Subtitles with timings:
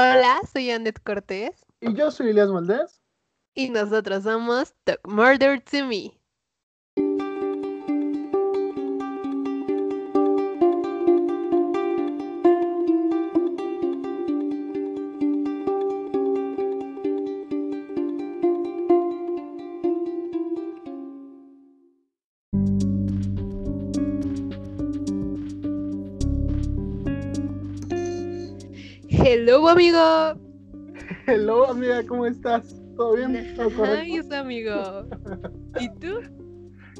[0.00, 3.02] Hola, soy Annette Cortés Y yo soy Elias Valdés.
[3.54, 6.12] y nosotros somos Talk Murder to Me.
[29.58, 29.98] Hello, amigo.
[31.26, 32.80] Hello, amiga, ¿cómo estás?
[32.96, 33.32] ¿Todo bien?
[33.32, 34.72] Nice, amigo.
[35.80, 36.20] ¿Y tú?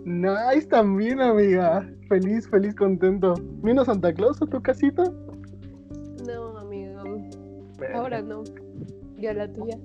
[0.04, 1.88] Nice también, amiga.
[2.08, 3.34] Feliz, feliz, contento.
[3.62, 5.04] ¿Vino Santa Claus a tu casita?
[6.26, 7.04] No, amigo.
[7.94, 8.42] Ahora no.
[9.18, 9.78] Ya la tuya.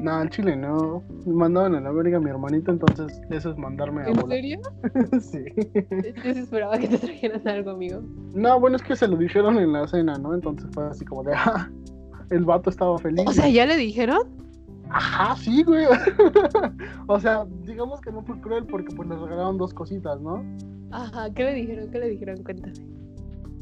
[0.00, 1.02] No, en Chile no.
[1.24, 4.36] Me mandaban a la verga a mi hermanito, entonces eso es mandarme a ¿En volar.
[4.38, 4.60] serio?
[5.20, 5.44] sí.
[6.24, 8.02] Yo sí esperaba que te trajeran algo, amigo.
[8.34, 10.34] No, bueno, es que se lo dijeron en la cena, ¿no?
[10.34, 11.70] Entonces fue así como de, ah,
[12.30, 13.24] el vato estaba feliz.
[13.26, 14.20] O sea, ¿ya le dijeron?
[14.90, 15.86] Ajá, sí, güey.
[17.08, 20.44] o sea, digamos que no fue cruel porque pues le regalaron dos cositas, ¿no?
[20.92, 21.90] Ajá, ¿qué le dijeron?
[21.90, 22.42] ¿Qué le dijeron?
[22.44, 22.74] Cuéntame.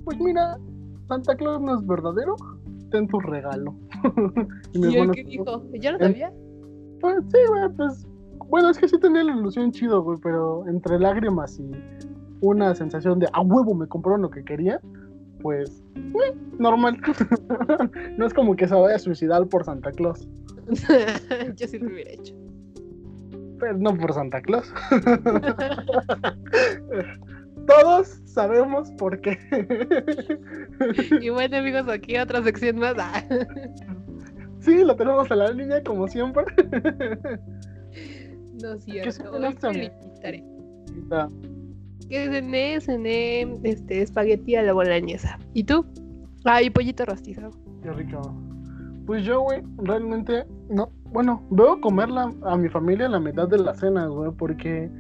[0.04, 0.58] Pues mira,
[1.08, 2.36] Santa Claus no es verdadero.
[2.94, 3.74] Ten tu regalo.
[4.72, 5.64] y mis ¿Y él buenos- qué dijo?
[5.80, 6.32] ¿Ya lo sabía?
[7.00, 8.06] Pues sí, güey, pues.
[8.48, 11.72] Bueno, es que sí tenía la ilusión chido, güey, pero entre lágrimas y
[12.40, 14.80] una sensación de a huevo me compraron lo que quería,
[15.42, 15.82] pues.
[15.96, 16.96] eh, normal.
[18.16, 20.28] no es como que se vaya a suicidar por Santa Claus.
[21.56, 22.32] Yo sí lo hubiera hecho.
[23.58, 24.72] Pero no por Santa Claus.
[27.66, 29.38] Todos sabemos por qué.
[31.20, 32.94] Y bueno, amigos, aquí otra sección más.
[32.98, 33.22] Ah.
[34.60, 36.44] sí, lo tenemos a la línea como siempre.
[38.62, 39.32] No es ¿Qué cierto.
[39.32, 40.44] Hoy limitaré.
[41.10, 41.28] Ah,
[42.08, 42.80] ¿Qué cené?
[42.80, 45.38] Cené este, espagueti a la boloñesa.
[45.54, 45.84] ¿Y tú?
[46.44, 47.50] Ah, y pollito rostizo.
[47.82, 48.20] Qué rico.
[49.06, 50.90] Pues yo, güey, realmente no.
[51.12, 54.90] Bueno, veo comerla a mi familia la mitad de la cena, güey, porque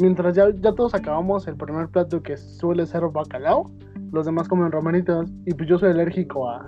[0.00, 3.70] mientras ya, ya todos acabamos el primer plato que suele ser bacalao,
[4.12, 6.66] los demás comen romanitos y pues yo soy alérgico a,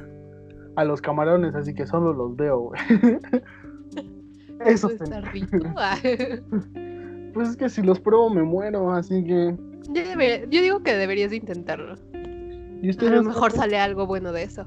[0.77, 2.71] a los camarones, así que solo los veo.
[4.65, 5.57] Eso está rico.
[5.77, 5.97] Ah.
[7.35, 9.57] Pues es que si los pruebo me muero, así que.
[9.89, 11.95] Yo, debería- yo digo que deberías de intentarlo.
[12.83, 14.65] ¿Y A lo mejor sale algo bueno de eso.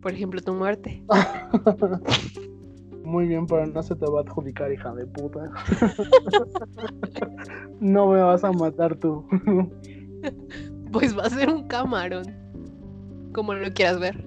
[0.00, 1.02] Por ejemplo, tu muerte.
[3.10, 5.40] Muy bien, pero no se te va a adjudicar, hija de puta.
[7.80, 9.26] no me vas a matar tú.
[10.92, 12.24] Pues va a ser un camarón.
[13.32, 14.24] Como lo quieras ver.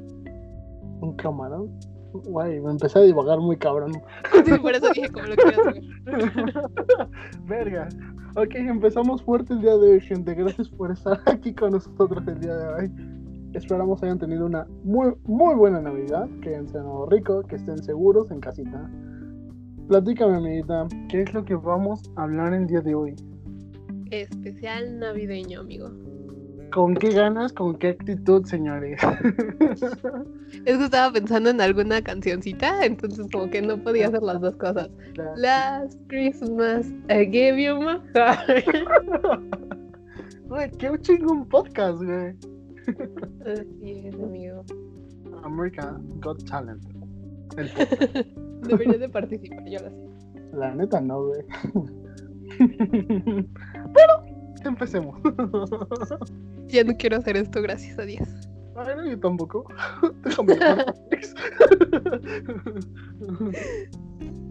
[1.01, 1.69] Un camarón.
[2.13, 3.91] Guay, me empecé a divagar muy cabrón.
[4.45, 7.09] Sí, por eso dije como lo quieras ver.
[7.45, 7.89] Verga.
[8.37, 10.33] Ok, empezamos fuerte el día de hoy, gente.
[10.33, 12.91] Gracias por estar aquí con nosotros el día de hoy.
[13.53, 16.27] Esperamos hayan tenido una muy, muy buena Navidad.
[16.41, 18.89] Quédense en lo rico, que estén seguros en casita.
[19.87, 23.15] Platícame, amiguita, ¿qué es lo que vamos a hablar el día de hoy?
[24.09, 25.91] Especial navideño, amigo.
[26.71, 28.99] ¿Con qué ganas, con qué actitud, señores?
[30.65, 34.55] Es que estaba pensando en alguna cancioncita, entonces como que no podía hacer las dos
[34.55, 34.89] cosas.
[35.35, 38.65] Last Christmas, I gave you my heart.
[40.47, 42.35] Güey, qué chingón podcast, güey.
[43.45, 44.63] Así es, amigo.
[45.43, 46.83] America Got Talent.
[47.57, 47.69] El.
[48.67, 50.13] Deberías de participar, yo lo sé.
[50.53, 51.41] La neta no, güey.
[53.93, 54.23] Pero,
[54.63, 55.19] empecemos.
[56.67, 58.27] Ya no quiero hacer esto, gracias a Dios.
[58.75, 59.65] Ay, no, yo tampoco.
[60.23, 60.57] Déjame.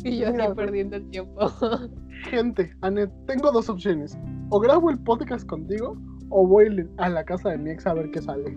[0.05, 1.49] Y yo Mira, así perdiendo el tiempo.
[2.25, 4.19] Gente, Anet, tengo dos opciones.
[4.51, 5.97] O grabo el podcast contigo,
[6.33, 8.57] o voy a la casa de mi ex a ver qué sale.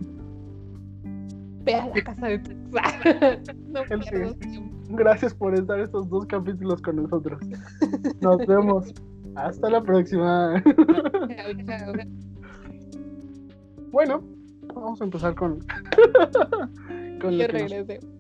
[1.63, 3.53] Ve a la casa de tu ex.
[3.67, 4.95] No.
[4.95, 7.39] Gracias por estar estos dos capítulos con nosotros.
[8.21, 8.93] Nos vemos.
[9.35, 10.63] Hasta la próxima.
[13.91, 14.23] Bueno,
[14.73, 15.59] vamos a empezar con.
[17.21, 18.16] con Yo lo que nos-.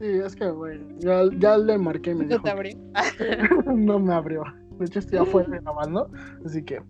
[0.00, 2.76] Sí, es que, güey, ya, ya le marqué me No dijo te
[3.18, 4.44] que no me abrió.
[4.78, 6.08] De hecho, estoy afuera grabando,
[6.44, 6.80] así que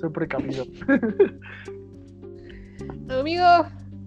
[0.00, 0.64] soy precavido.
[3.08, 3.44] Amigo,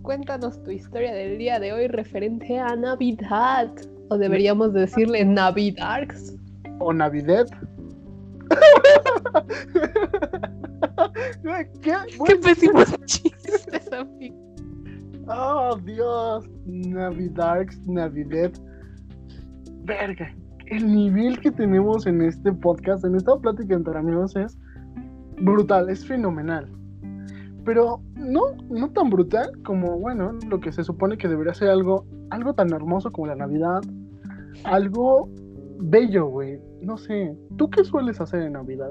[0.01, 3.69] cuéntanos tu historia del día de hoy referente a Navidad.
[4.09, 6.35] O deberíamos decirle Navidarks.
[6.79, 7.45] O Navidad.
[11.81, 11.93] ¿Qué?
[12.25, 14.35] Qué pésimos chistes, amigo.
[15.27, 16.49] Oh, Dios.
[16.65, 18.51] Navidarks, Navidad.
[19.85, 20.35] Verga.
[20.67, 24.57] El nivel que tenemos en este podcast, en esta plática entre amigos es
[25.43, 26.67] brutal, es fenomenal.
[27.65, 32.05] pero no, no tan brutal como, bueno, lo que se supone que debería ser algo,
[32.29, 33.81] algo tan hermoso como la Navidad,
[34.65, 35.29] algo
[35.79, 36.59] bello, güey.
[36.81, 38.89] No sé, ¿tú qué sueles hacer en Navidad?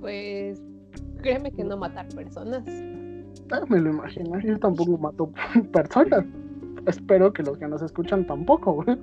[0.00, 0.62] Pues
[1.20, 2.64] créeme que no matar personas.
[3.50, 5.32] Ah, me lo imagino, yo tampoco mato
[5.72, 6.24] personas.
[6.86, 8.98] Espero que los que nos escuchan tampoco, güey.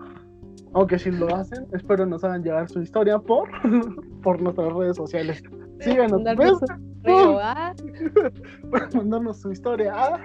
[0.74, 3.50] Aunque si lo hacen, espero nos hagan llegar su historia por,
[4.24, 5.44] por nuestras redes sociales.
[5.80, 6.70] Síganos, Mandarnos ¿ves?
[6.72, 7.76] un correo a
[8.72, 9.94] Para mandarnos su historia.
[9.96, 10.20] Ah,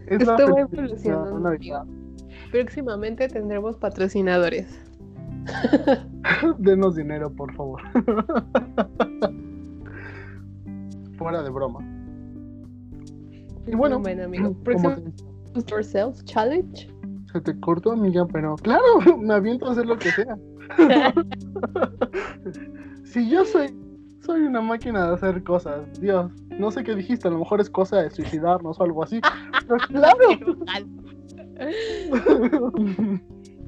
[0.07, 1.57] Es la Esto va evolucionando.
[2.53, 4.81] Próximamente tendremos patrocinadores.
[6.59, 7.83] Denos dinero, por favor.
[11.19, 11.96] Fuera de broma.
[13.67, 14.55] Y bueno, Bueno, amigo.
[14.65, 14.97] Próximo
[15.67, 16.89] Yourself Challenge.
[17.33, 18.85] se te cortó, amiga, pero claro,
[19.19, 20.39] me aviento a hacer lo que sea.
[23.05, 23.75] si yo soy,
[24.21, 27.71] soy una máquina de hacer cosas, Dios, no sé qué dijiste, a lo mejor es
[27.71, 29.21] cosa de suicidarnos o algo así.
[29.69, 30.19] Pero claro,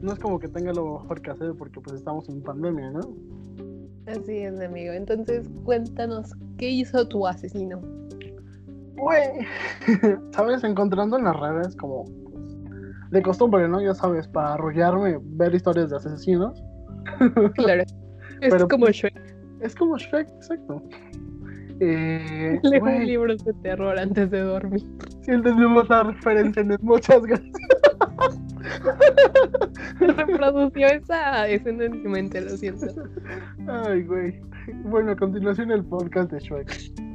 [0.03, 3.01] no es como que tenga lo mejor que hacer porque pues estamos en pandemia, ¿no?
[4.07, 4.93] Así es, amigo.
[4.93, 7.81] Entonces, cuéntanos, ¿qué hizo tu asesino?
[8.99, 9.47] Güey,
[10.33, 10.65] ¿sabes?
[10.65, 13.81] Encontrando en las redes como pues, de costumbre, ¿no?
[13.81, 16.63] Ya sabes, para arrollarme, ver historias de asesinos.
[17.55, 17.83] Claro.
[18.41, 19.19] Es Pero- como Shrek.
[19.61, 20.83] Es como Shrek, exacto.
[21.81, 24.83] Eh, Leo güey, libros de terror antes de dormir.
[25.23, 27.53] si entendimos la referencia, muchas gracias.
[30.01, 32.87] Reprodució esa escena en mi mente, lo siento.
[33.67, 34.41] Ay, güey.
[34.85, 37.08] Bueno, a continuación el podcast de Shrek.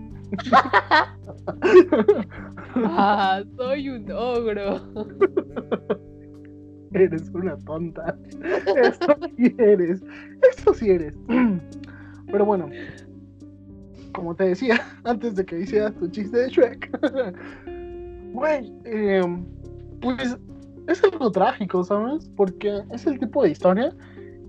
[2.75, 4.81] Ah, soy un ogro.
[6.93, 8.17] Eres una tonta.
[8.81, 10.01] Eso sí eres.
[10.51, 11.15] Eso sí eres.
[12.31, 12.69] Pero bueno,
[14.13, 16.89] como te decía, antes de que hicieras tu chiste de Shrek,
[18.33, 19.45] güey, em,
[20.01, 20.37] pues
[20.87, 22.29] es algo trágico, ¿sabes?
[22.35, 23.93] Porque es el tipo de historia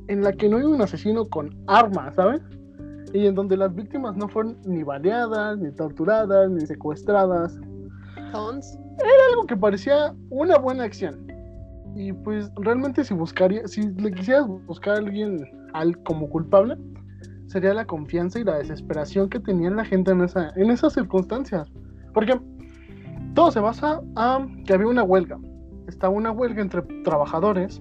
[0.08, 2.42] en la que no hay un asesino con armas, ¿sabes?
[3.14, 7.56] Y en donde las víctimas no fueron ni baleadas, ni torturadas, ni secuestradas,
[8.32, 8.76] Tons.
[9.30, 11.24] algo que parecía una buena acción.
[11.94, 16.76] Y pues realmente si buscaría, si le quisieras buscar a alguien al, como culpable,
[17.46, 21.70] sería la confianza y la desesperación que tenía la gente en, esa, en esas circunstancias.
[22.12, 22.40] Porque
[23.34, 25.38] todo se basa a que había una huelga.
[25.86, 27.80] Estaba una huelga entre trabajadores,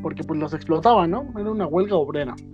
[0.00, 1.26] porque pues los explotaban, ¿no?
[1.38, 2.34] Era una huelga obrera.
[2.38, 2.46] Sí.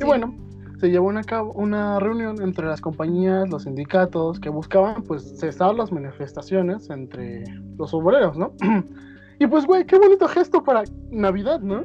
[0.00, 0.34] Y bueno,
[0.80, 5.74] se llevó una, cabo- una reunión entre las compañías, los sindicatos, que buscaban pues cesar
[5.74, 7.44] las manifestaciones entre
[7.78, 8.52] los obreros, ¿no?
[9.38, 11.84] y pues, güey, qué bonito gesto para Navidad, ¿no?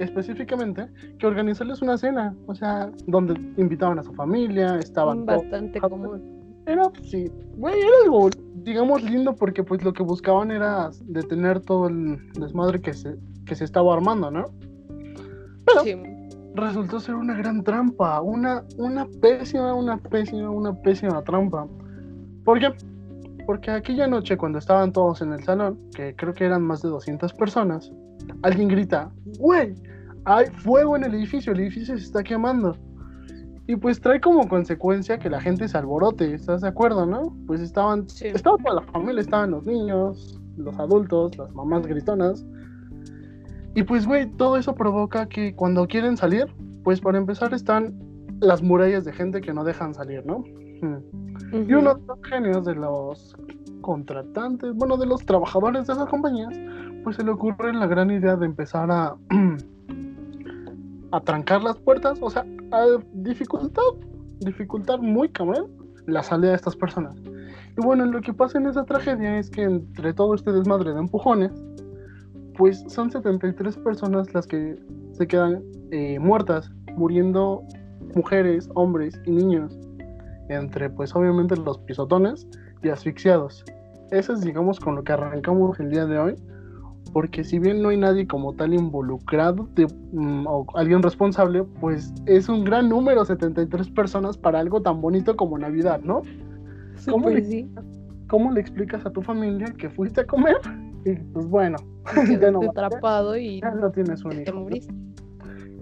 [0.00, 0.88] Específicamente,
[1.18, 6.32] que organizarles una cena, o sea, donde invitaban a su familia, estaban todos- Bastante común.
[6.66, 8.30] Era, sí, güey, era algo,
[8.62, 13.54] digamos, lindo porque pues lo que buscaban era detener todo el desmadre que se, que
[13.54, 14.44] se estaba armando, ¿no?
[15.82, 15.94] Sí.
[16.54, 21.66] Resultó ser una gran trampa, una, una pésima, una pésima, una pésima trampa.
[22.44, 22.72] ¿Por qué?
[23.46, 26.88] Porque aquella noche cuando estaban todos en el salón, que creo que eran más de
[26.88, 27.92] 200 personas,
[28.42, 29.74] alguien grita, güey,
[30.24, 32.76] hay fuego en el edificio, el edificio se está quemando.
[33.66, 37.34] Y pues trae como consecuencia que la gente se alborote, ¿estás de acuerdo, no?
[37.46, 38.28] Pues estaban, Sí.
[38.28, 42.44] estaba toda la familia, estaban los niños, los adultos, las mamás gritonas.
[43.74, 46.46] Y pues, güey, todo eso provoca que cuando quieren salir,
[46.84, 47.94] pues para empezar están
[48.40, 50.44] las murallas de gente que no dejan salir, ¿no?
[50.80, 51.68] Mm.
[51.68, 53.36] Y uno de los genios de los
[53.80, 56.54] contratantes, bueno, de los trabajadores de esas compañías,
[57.02, 59.16] pues se le ocurre la gran idea de empezar a,
[61.12, 63.84] a trancar las puertas, o sea, a dificultar,
[64.40, 65.66] dificultar muy cabrón
[66.06, 67.16] la salida de estas personas.
[67.76, 71.00] Y bueno, lo que pasa en esa tragedia es que entre todo este desmadre de
[71.00, 71.52] empujones,
[72.56, 74.76] pues son 73 personas las que
[75.12, 77.62] se quedan eh, muertas, muriendo
[78.14, 79.76] mujeres, hombres y niños,
[80.48, 82.46] entre pues obviamente los pisotones
[82.82, 83.64] y asfixiados.
[84.10, 86.34] Eso es digamos con lo que arrancamos el día de hoy,
[87.12, 92.12] porque si bien no hay nadie como tal involucrado de- mm, o alguien responsable, pues
[92.26, 96.22] es un gran número, 73 personas para algo tan bonito como Navidad, ¿no?
[97.08, 97.70] ¿Cómo Súper le- sí.
[98.28, 100.56] ¿Cómo le explicas a tu familia que fuiste a comer?
[101.04, 101.76] Y pues bueno,
[102.40, 104.60] ya no atrapado y ya no tienes un te hijo.
[104.60, 104.94] moriste.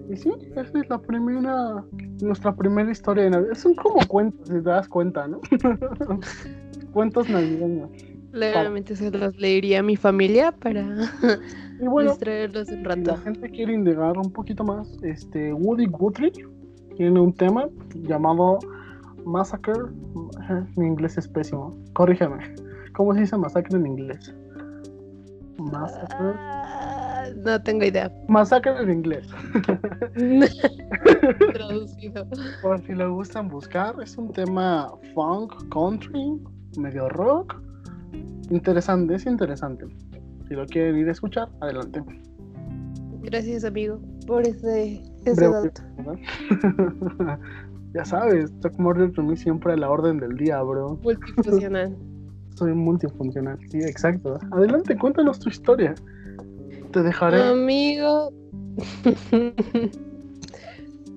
[0.09, 1.83] Y sí, esa es la primera,
[2.21, 3.53] nuestra primera historia de Navidad.
[3.53, 5.39] Son como cuentos, si te das cuenta, ¿no?
[6.93, 7.89] cuentos navideños.
[8.33, 10.81] Legalmente se los leería a mi familia para
[11.79, 13.01] Y bueno, distraerlos un si rato.
[13.01, 16.31] la gente quiere indagar un poquito más, este Woody Guthrie
[16.97, 18.59] tiene un tema llamado
[19.25, 19.73] Massacre.
[20.75, 21.75] Mi inglés es pésimo.
[21.93, 22.55] Corrígeme.
[22.93, 24.33] ¿Cómo se dice masacre en inglés?
[25.57, 26.33] Massacre.
[26.37, 28.11] Ah, no tengo idea.
[28.27, 29.27] Masacre en inglés.
[31.53, 32.27] Traducido.
[32.61, 36.41] Por si lo gustan buscar, es un tema funk, country,
[36.77, 37.61] medio rock.
[38.49, 39.85] Interesante, es interesante.
[40.47, 42.03] Si lo quieren ir a escuchar, adelante.
[43.21, 45.81] Gracias, amigo, por ese, ese Breve, dato.
[47.93, 50.99] ya sabes, Chuck Murray para mí siempre a la orden del día, bro.
[51.01, 51.95] Multifuncional.
[52.55, 54.39] Soy multifuncional, sí, exacto.
[54.51, 55.95] Adelante, cuéntanos tu historia.
[56.91, 57.41] Te dejaré.
[57.41, 58.31] Amigo.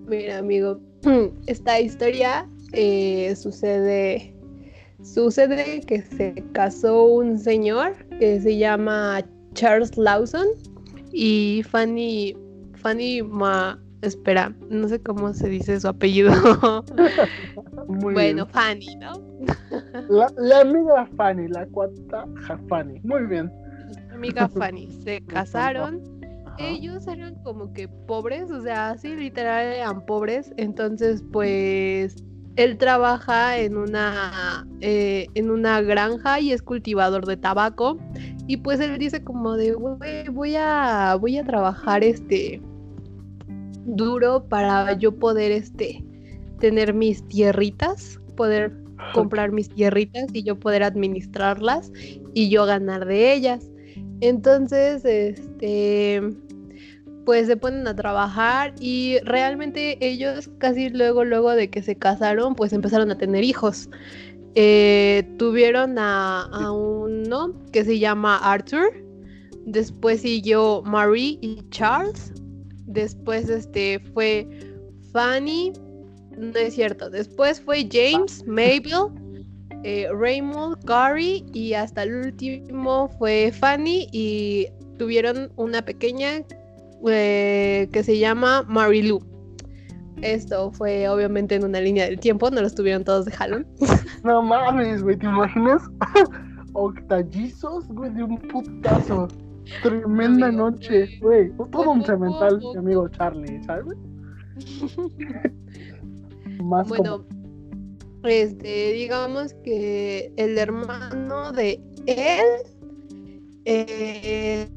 [0.08, 0.80] Mira, amigo,
[1.46, 4.32] esta historia eh, sucede.
[5.02, 9.22] Sucede que se casó un señor que se llama
[9.54, 10.46] Charles Lawson
[11.12, 12.36] y Fanny.
[12.76, 13.80] Fanny Ma.
[14.02, 16.30] Espera, no sé cómo se dice su apellido.
[17.88, 18.48] Muy bueno, bien.
[18.48, 19.12] Fanny, ¿no?
[20.08, 22.26] La, la amiga Fanny, la cuarta
[22.68, 23.00] Fanny.
[23.02, 23.50] Muy bien.
[24.12, 24.90] Amiga Fanny.
[25.02, 26.02] Se casaron.
[26.58, 30.54] Ellos eran como que pobres, o sea, sí, literal eran pobres.
[30.56, 32.16] Entonces, pues,
[32.56, 37.98] él trabaja en una, eh, en una granja y es cultivador de tabaco.
[38.46, 42.62] Y pues él dice como de, "Güey, voy a, voy a trabajar este
[43.86, 46.04] duro para yo poder este
[46.60, 48.72] tener mis tierritas, poder
[49.12, 51.92] comprar mis tierritas y yo poder administrarlas
[52.34, 53.70] y yo ganar de ellas.
[54.20, 56.22] Entonces, este,
[57.24, 62.54] pues se ponen a trabajar y realmente ellos casi luego, luego de que se casaron,
[62.54, 63.90] pues empezaron a tener hijos.
[64.54, 69.04] Eh, tuvieron a, a uno que se llama Arthur,
[69.66, 72.32] después siguió Marie y Charles,
[72.86, 74.48] después este fue
[75.12, 75.72] Fanny,
[76.36, 79.10] no es cierto, después fue James, Mabel,
[79.84, 84.66] eh, Raymond, Gary y hasta el último fue Fanny y
[84.98, 86.42] tuvieron una pequeña
[87.06, 89.20] eh, que se llama Marilu.
[90.22, 93.66] Esto fue obviamente en una línea del tiempo, no los tuvieron todos de jalón.
[94.24, 95.82] No mames, güey, ¿te imaginas?
[96.72, 99.28] Octallizos, güey, de un putazo.
[99.82, 101.50] Tremenda Amigo, noche, güey.
[101.70, 103.96] Todo un cemental, mi amigo Charlie, ¿sabes?
[106.62, 107.24] Más Bueno,
[108.22, 112.44] este, digamos que el hermano de él
[113.64, 114.68] eh,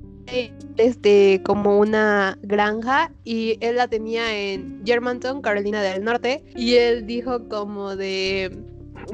[0.78, 7.06] este como una granja y él la tenía en Germantown, Carolina del Norte y él
[7.06, 8.52] dijo como de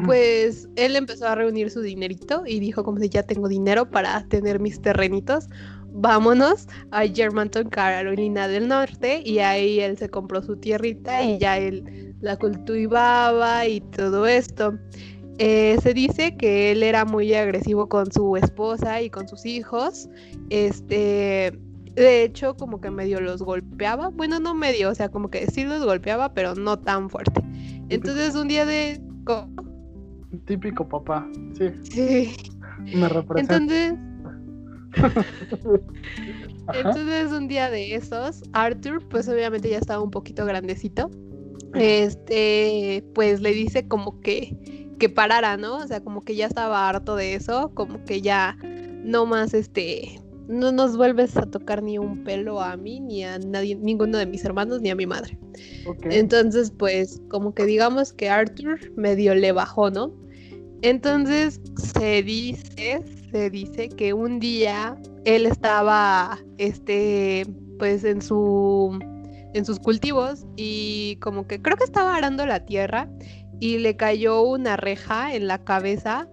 [0.04, 4.26] pues él empezó a reunir su dinerito y dijo como si ya tengo dinero para
[4.28, 5.48] tener mis terrenitos.
[5.98, 11.58] Vámonos a Germantown, Carolina del Norte y ahí él se compró su tierrita y ya
[11.58, 14.78] él la cultivaba y todo esto.
[15.38, 20.10] Eh, se dice que él era muy agresivo con su esposa y con sus hijos.
[20.50, 21.58] Este,
[21.96, 24.10] de hecho, como que medio los golpeaba.
[24.10, 27.42] Bueno, no medio, o sea, como que sí los golpeaba, pero no tan fuerte.
[27.90, 29.02] Entonces, un día de.
[30.40, 31.28] Típico papá,
[31.58, 32.36] sí, Sí.
[32.96, 33.56] me representa.
[33.58, 33.94] Entonces,
[36.74, 41.10] entonces un día de esos, Arthur, pues obviamente ya estaba un poquito grandecito.
[41.74, 44.58] Este, pues le dice como que
[44.98, 45.78] que parara, ¿no?
[45.78, 48.58] O sea, como que ya estaba harto de eso, como que ya
[49.04, 53.40] no más este no nos vuelves a tocar ni un pelo a mí ni a
[53.40, 55.38] nadie, ninguno de mis hermanos ni a mi madre.
[56.04, 60.14] Entonces, pues, como que digamos que Arthur medio le bajó, ¿no?
[60.86, 63.02] Entonces se dice,
[63.32, 67.48] se dice que un día él estaba, este,
[67.80, 69.00] pues en su,
[69.56, 73.10] en sus cultivos y como que creo que estaba arando la tierra
[73.60, 76.30] y le cayó una reja en la cabeza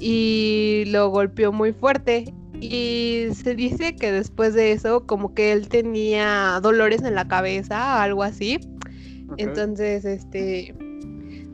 [0.00, 2.32] y lo golpeó muy fuerte.
[2.62, 8.02] Y se dice que después de eso, como que él tenía dolores en la cabeza,
[8.02, 8.58] algo así.
[9.36, 10.74] Entonces, este.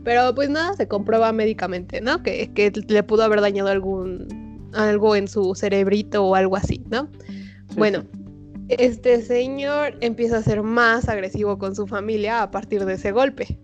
[0.09, 2.23] Pero pues nada, se comprueba médicamente, ¿no?
[2.23, 4.27] Que, que le pudo haber dañado algún.
[4.73, 7.11] algo en su cerebrito o algo así, ¿no?
[7.69, 8.05] Sí, bueno,
[8.69, 13.59] este señor empieza a ser más agresivo con su familia a partir de ese golpe.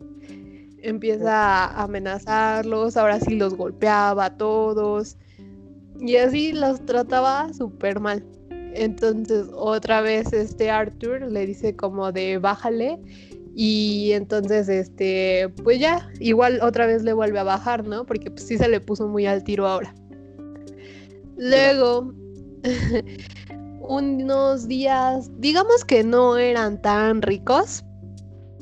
[0.82, 5.16] Empieza a amenazarlos, ahora sí los golpeaba a todos.
[5.98, 8.22] Y así los trataba súper mal.
[8.74, 13.00] Entonces, otra vez este Arthur le dice como de bájale.
[13.56, 18.04] Y entonces, este, pues ya, igual otra vez le vuelve a bajar, ¿no?
[18.04, 19.94] Porque pues, sí se le puso muy al tiro ahora.
[21.36, 22.12] Luego,
[23.80, 27.84] unos días, digamos que no eran tan ricos.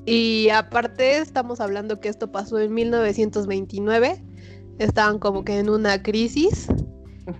[0.05, 4.23] Y aparte estamos hablando que esto pasó en 1929.
[4.79, 6.67] Estaban como que en una crisis.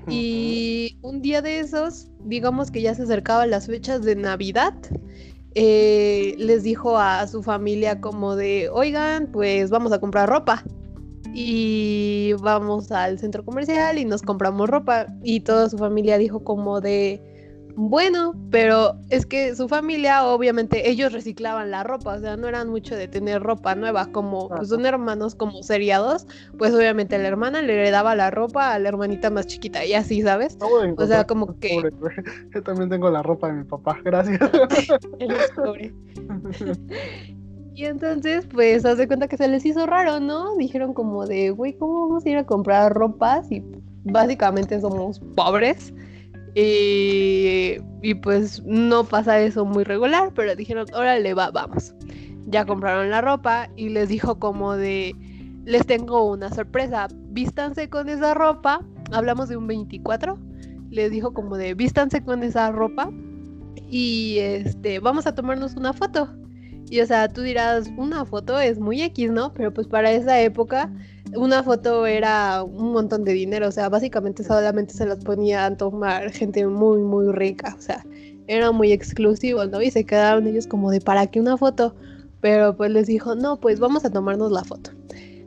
[0.09, 4.75] Y un día de esos, digamos que ya se acercaban las fechas de Navidad.
[5.55, 10.65] Eh, les dijo a su familia como de, oigan, pues vamos a comprar ropa
[11.35, 15.07] y vamos al centro comercial y nos compramos ropa.
[15.23, 17.32] Y toda su familia dijo como de
[17.77, 22.69] bueno, pero es que su familia obviamente ellos reciclaban la ropa, o sea, no eran
[22.69, 26.27] mucho de tener ropa nueva, como pues, son hermanos como seriados,
[26.59, 30.23] pues obviamente la hermana le heredaba la ropa a la hermanita más chiquita y así,
[30.23, 30.59] ¿sabes?
[30.61, 31.83] o sea, como que
[32.55, 34.41] yo también tengo la ropa de mi papá, gracias.
[37.75, 40.57] Y entonces, pues, haz de cuenta que se les hizo raro, ¿no?
[40.57, 43.65] Dijeron como de, güey, ¿cómo vamos a ir a comprar ropa si
[44.05, 45.93] básicamente somos pobres?
[46.55, 51.95] Y, pues no pasa eso muy regular, pero dijeron, órale, va, vamos.
[52.47, 55.15] Ya compraron la ropa y les dijo como de,
[55.65, 60.39] les tengo una sorpresa, vístanse con esa ropa, hablamos de un 24,
[60.91, 63.11] les dijo como de, vístanse con esa ropa
[63.89, 66.29] y este, vamos a tomarnos una foto.
[66.91, 69.55] Y o sea, tú dirás, una foto es muy X, ¿no?
[69.55, 70.93] Pero pues para esa época,
[71.35, 73.69] una foto era un montón de dinero.
[73.69, 77.75] O sea, básicamente solamente se las ponía a tomar gente muy, muy rica.
[77.79, 78.05] O sea,
[78.47, 79.83] era muy exclusivo, ¿no?
[79.83, 81.95] Y se quedaron ellos como de, ¿para qué una foto?
[82.41, 84.91] Pero pues les dijo, no, pues vamos a tomarnos la foto.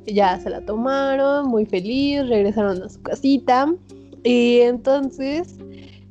[0.06, 3.74] Y ya se la tomaron, muy feliz, regresaron a su casita.
[4.24, 5.58] Y entonces,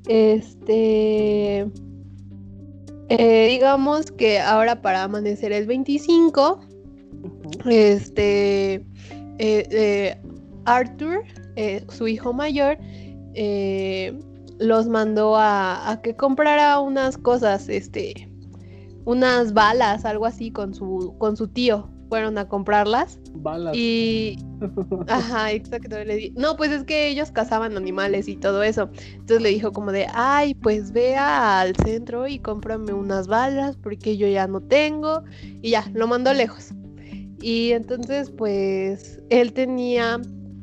[0.07, 1.67] este
[3.09, 6.61] eh, digamos que ahora para amanecer el 25,
[7.67, 8.85] este,
[9.39, 10.17] eh, eh,
[10.65, 11.25] Arthur,
[11.89, 12.79] su hijo mayor,
[14.59, 18.29] los mandó a, a, que comprara unas cosas, este,
[19.05, 23.19] unas balas, algo así con su, con su tío fueron a comprarlas.
[23.33, 23.77] Balas.
[23.77, 24.39] Y.
[25.09, 26.03] Ajá, exacto.
[26.05, 28.89] Le No, pues es que ellos cazaban animales y todo eso.
[29.15, 34.17] Entonces le dijo como de, ay, pues vea al centro y cómprame unas balas porque
[34.17, 35.25] yo ya no tengo.
[35.61, 36.73] Y ya, lo mandó lejos.
[37.47, 40.19] Y entonces, pues, él tenía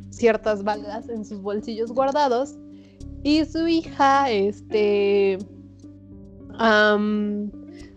[0.10, 2.58] ciertas balas en sus bolsillos guardados.
[3.22, 5.38] Y su hija, este.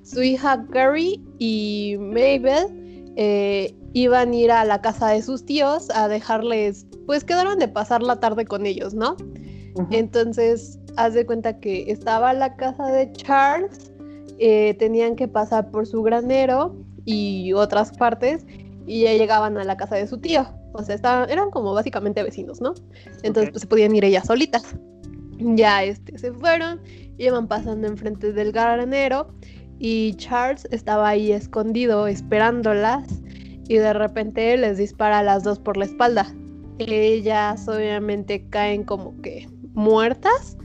[0.03, 5.88] su hija Gary y Mabel eh, iban a ir a la casa de sus tíos
[5.88, 9.16] a dejarles, pues quedaron de pasar la tarde con ellos, ¿no?
[9.92, 13.90] Entonces, haz de cuenta que estaba la casa de Charles,
[14.38, 18.44] eh, tenían que pasar por su granero y otras partes
[18.87, 20.47] y ya llegaban a la casa de su tío.
[20.73, 22.75] O sea, estaban, eran como básicamente vecinos, ¿no?
[23.23, 24.77] Entonces, pues se podían ir ellas solitas.
[25.38, 26.81] Ya este, se fueron,
[27.18, 29.29] iban pasando enfrente del granero
[29.79, 33.20] y Charles estaba ahí escondido esperándolas
[33.68, 36.33] y de repente les dispara a las dos por la espalda.
[36.79, 40.57] Ellas obviamente caen como que muertas.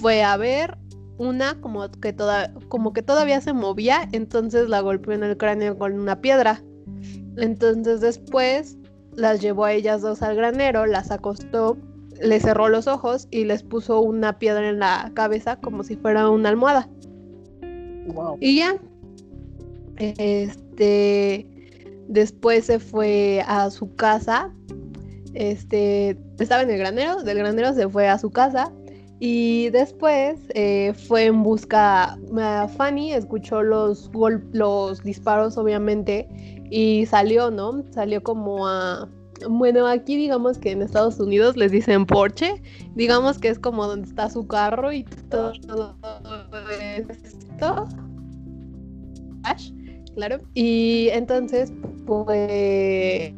[0.00, 0.76] Fue a ver
[1.18, 5.78] una como que, toda, como que todavía se movía, entonces la golpeó en el cráneo
[5.78, 6.62] con una piedra.
[7.36, 8.76] Entonces después
[9.16, 11.76] las llevó a ellas dos al granero, las acostó,
[12.20, 16.28] les cerró los ojos y les puso una piedra en la cabeza como si fuera
[16.28, 16.88] una almohada.
[18.40, 18.76] Y ya.
[19.96, 21.46] Este.
[22.08, 24.52] Después se fue a su casa.
[25.32, 26.18] Este.
[26.38, 27.22] Estaba en el granero.
[27.22, 28.72] Del granero se fue a su casa.
[29.20, 32.18] Y después eh, fue en busca.
[32.76, 34.10] Fanny escuchó los,
[34.52, 36.28] los disparos, obviamente.
[36.76, 37.84] Y salió, ¿no?
[37.92, 39.08] Salió como a.
[39.48, 42.60] Bueno, aquí digamos que en Estados Unidos les dicen Porsche.
[42.96, 45.96] Digamos que es como donde está su carro y todo, esto.
[50.16, 50.38] Claro.
[50.54, 51.72] Y entonces,
[52.06, 53.32] pues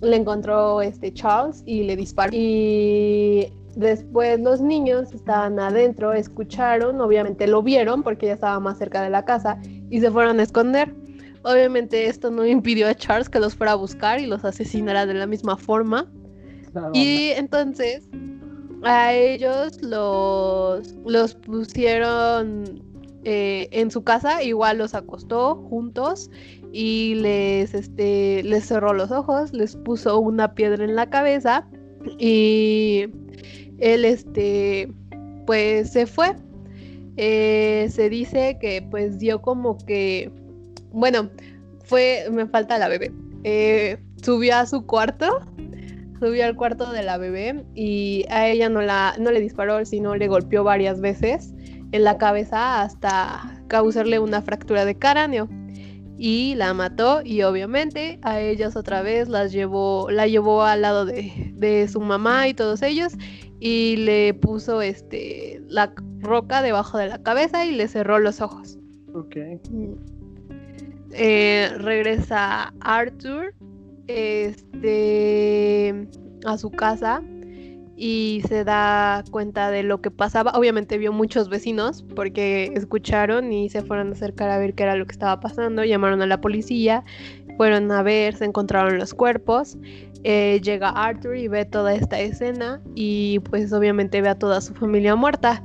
[0.00, 2.30] le encontró este Charles y le disparó.
[2.34, 9.02] Y después los niños estaban adentro, escucharon, obviamente lo vieron porque ya estaba más cerca
[9.02, 9.58] de la casa
[9.90, 11.03] y se fueron a esconder.
[11.44, 15.14] Obviamente esto no impidió a Charles que los fuera a buscar y los asesinara de
[15.14, 16.10] la misma forma.
[16.92, 18.08] y entonces
[18.82, 22.82] a ellos los, los pusieron
[23.24, 26.30] eh, en su casa, igual los acostó juntos
[26.72, 31.66] y les, este, les cerró los ojos, les puso una piedra en la cabeza
[32.18, 33.06] y
[33.78, 34.92] él, este,
[35.46, 36.34] pues se fue.
[37.16, 40.30] Eh, se dice que pues dio como que,
[40.94, 41.30] bueno,
[41.84, 45.40] fue, me falta la bebé, eh, subió a su cuarto,
[46.20, 50.14] subió al cuarto de la bebé y a ella no, la, no le disparó, sino
[50.14, 51.52] le golpeó varias veces
[51.92, 55.48] en la cabeza hasta causarle una fractura de cráneo
[56.16, 61.04] y la mató y obviamente a ellas otra vez las llevó, la llevó al lado
[61.04, 63.12] de, de, su mamá y todos ellos
[63.60, 68.78] y le puso este la roca debajo de la cabeza y le cerró los ojos.
[69.12, 69.36] Ok.
[71.16, 73.54] Eh, regresa Arthur
[74.08, 75.94] este,
[76.44, 77.22] a su casa
[77.96, 80.50] y se da cuenta de lo que pasaba.
[80.52, 84.96] Obviamente vio muchos vecinos porque escucharon y se fueron a acercar a ver qué era
[84.96, 85.84] lo que estaba pasando.
[85.84, 87.04] Llamaron a la policía,
[87.56, 89.78] fueron a ver, se encontraron los cuerpos.
[90.24, 94.74] Eh, llega Arthur y ve toda esta escena y pues obviamente ve a toda su
[94.74, 95.62] familia muerta.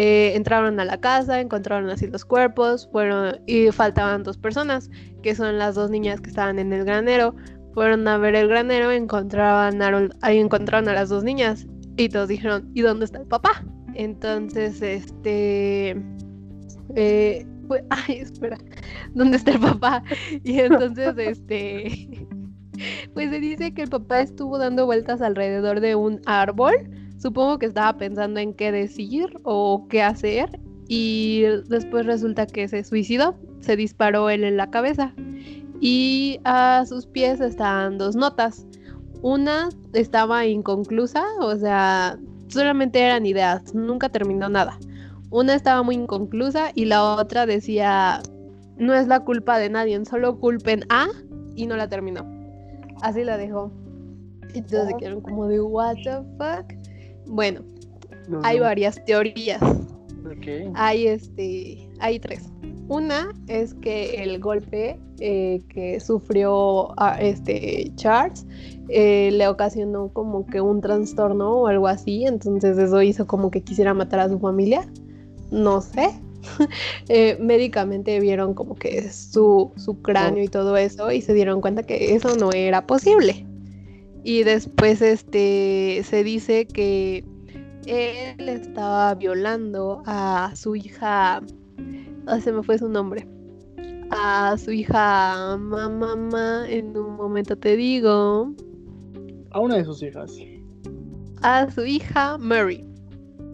[0.00, 4.90] Eh, entraron a la casa, encontraron así los cuerpos, fueron y faltaban dos personas,
[5.24, 7.34] que son las dos niñas que estaban en el granero.
[7.74, 9.80] Fueron a ver el granero, encontraban
[10.22, 13.64] ahí encontraron a las dos niñas y todos dijeron, ¿y dónde está el papá?
[13.94, 16.00] Entonces, este,
[16.94, 18.56] eh, pues, ay, espera,
[19.14, 20.04] ¿dónde está el papá?
[20.44, 22.28] Y entonces, este,
[23.14, 27.66] pues se dice que el papá estuvo dando vueltas alrededor de un árbol Supongo que
[27.66, 33.76] estaba pensando en qué decir o qué hacer y después resulta que se suicidó, se
[33.76, 35.12] disparó él en la cabeza
[35.80, 38.66] y a sus pies estaban dos notas.
[39.20, 44.78] Una estaba inconclusa, o sea, solamente eran ideas, nunca terminó nada.
[45.30, 48.22] Una estaba muy inconclusa y la otra decía,
[48.76, 51.08] no es la culpa de nadie, solo culpen a
[51.56, 52.24] y no la terminó.
[53.02, 53.72] Así la dejó.
[54.54, 56.77] Entonces se quedaron como de, what the fuck.
[57.28, 57.60] Bueno,
[58.42, 59.60] hay varias teorías.
[60.74, 62.50] Hay este, hay tres.
[62.88, 68.46] Una es que el golpe eh, que sufrió ah, este Charles
[68.88, 73.62] eh, le ocasionó como que un trastorno o algo así, entonces eso hizo como que
[73.62, 74.88] quisiera matar a su familia.
[75.50, 76.10] No sé.
[77.08, 81.82] Eh, médicamente vieron como que su, su cráneo y todo eso y se dieron cuenta
[81.82, 83.47] que eso no era posible.
[84.24, 87.24] Y después este se dice que
[87.86, 91.40] él estaba violando a su hija,
[92.26, 93.26] ah, se me fue su nombre,
[94.10, 98.52] a su hija mamá, en un momento te digo.
[99.50, 100.32] A una de sus hijas.
[101.42, 102.87] A su hija Mary.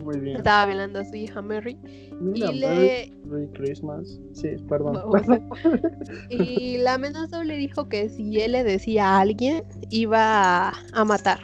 [0.04, 0.36] Muy bien.
[0.36, 1.78] Estaba violando a su hija Mary.
[2.20, 3.12] Mira, y le...
[3.24, 4.20] Merry Christmas.
[4.32, 5.00] Sí, perdón.
[6.30, 11.40] y la amenazó le dijo que si él le decía a alguien, iba a, matar.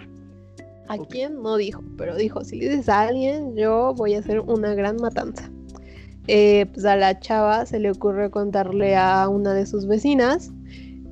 [0.88, 1.42] ¿A quién?
[1.42, 4.96] No dijo, pero dijo, si le dices a alguien, yo voy a hacer una gran
[4.96, 5.50] matanza.
[6.26, 10.52] Eh, pues a la chava se le ocurrió contarle a una de sus vecinas.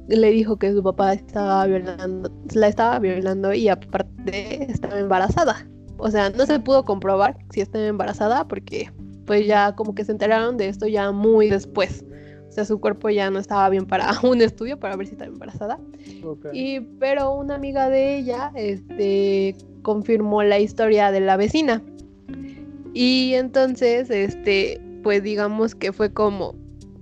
[0.08, 5.66] Le dijo que su papá estaba violando, la estaba violando y aparte estaba embarazada.
[5.98, 8.90] O sea, no se pudo comprobar si estaba embarazada porque
[9.26, 12.04] pues ya como que se enteraron de esto ya muy después.
[12.48, 15.30] O sea, su cuerpo ya no estaba bien para un estudio para ver si estaba
[15.30, 15.78] embarazada.
[16.52, 21.82] Y pero una amiga de ella este confirmó la historia de la vecina.
[22.94, 26.54] Y entonces este pues digamos que fue como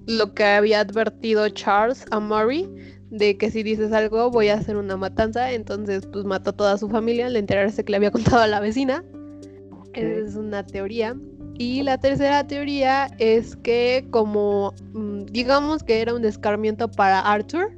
[0.07, 2.69] lo que había advertido Charles a Murray
[3.11, 6.79] de que si dices algo voy a hacer una matanza, entonces pues mató a toda
[6.79, 9.05] su familia al enterarse que le había contado a la vecina.
[9.93, 11.17] Esa es una teoría.
[11.59, 17.73] Y la tercera teoría es que como mm, digamos que era un escarmiento para Arthur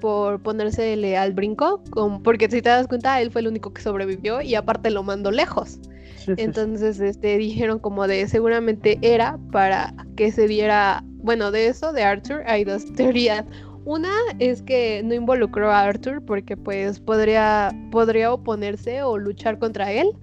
[0.00, 1.82] por ponérsele al brinco,
[2.22, 5.30] porque si te das cuenta, él fue el único que sobrevivió y aparte lo mandó
[5.30, 5.78] lejos.
[6.26, 12.02] Entonces, este, dijeron como de seguramente era para que se diera, bueno, de eso, de
[12.02, 13.44] Arthur, hay dos teorías.
[13.84, 19.92] Una es que no involucró a Arthur porque pues podría, podría oponerse o luchar contra
[19.92, 20.16] él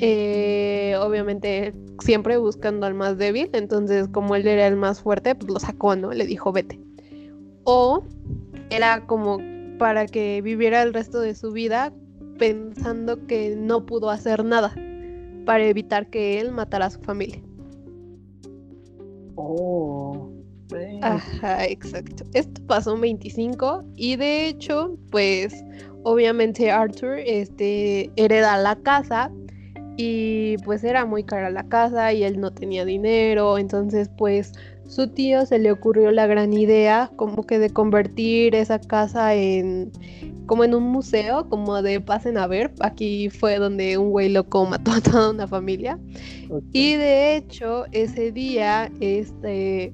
[0.00, 5.50] eh, obviamente siempre buscando al más débil, entonces como él era el más fuerte, pues
[5.50, 6.12] lo sacó, ¿no?
[6.12, 6.78] Le dijo, vete.
[7.64, 8.04] O
[8.70, 9.38] era como
[9.78, 11.92] para que viviera el resto de su vida
[12.38, 14.74] pensando que no pudo hacer nada
[15.46, 17.40] para evitar que él matara a su familia.
[19.36, 20.15] Oh.
[21.02, 22.24] Ajá, exacto.
[22.34, 25.64] Esto pasó en 25 y de hecho, pues
[26.02, 29.30] obviamente Arthur este hereda la casa,
[29.96, 34.52] y pues era muy cara la casa y él no tenía dinero, entonces pues
[34.86, 39.90] su tío se le ocurrió la gran idea como que de convertir esa casa en
[40.46, 44.64] como en un museo, como de pasen a ver, aquí fue donde un güey loco
[44.64, 45.98] mató a toda una familia.
[46.72, 49.92] Y de hecho, ese día este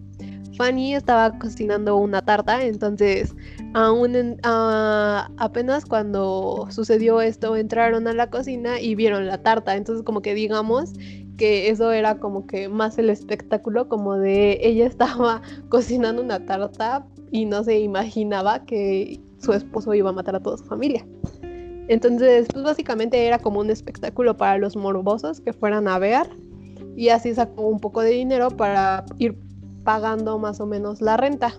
[0.56, 3.34] Fanny estaba cocinando una tarta, entonces
[3.74, 9.76] aún en- apenas cuando sucedió esto entraron a la cocina y vieron la tarta.
[9.76, 10.92] Entonces como que digamos
[11.38, 17.06] que eso era como que más el espectáculo como de ella estaba cocinando una tarta
[17.30, 21.06] y no se imaginaba que su esposo iba a matar a toda su familia.
[21.88, 26.28] Entonces, pues básicamente era como un espectáculo para los morbosos que fueran a ver
[26.96, 29.36] y así sacó un poco de dinero para ir
[29.84, 31.52] pagando más o menos la renta.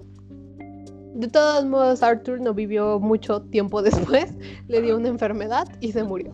[1.15, 4.33] De todos modos, Arthur no vivió mucho tiempo después,
[4.67, 6.31] le dio una enfermedad y se murió.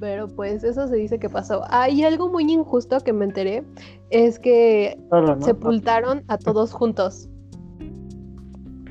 [0.00, 1.62] Pero pues eso se dice que pasó.
[1.70, 3.64] Hay algo muy injusto que me enteré,
[4.10, 5.40] es que ¿no?
[5.40, 7.28] sepultaron a todos juntos.